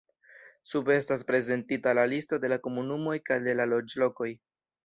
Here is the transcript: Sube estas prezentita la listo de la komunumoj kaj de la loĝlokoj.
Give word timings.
Sube 0.71 0.95
estas 1.01 1.21
prezentita 1.27 1.95
la 1.99 2.07
listo 2.15 2.41
de 2.47 2.51
la 2.55 2.59
komunumoj 2.69 3.17
kaj 3.29 3.41
de 3.49 3.57
la 3.61 3.71
loĝlokoj. 3.75 4.35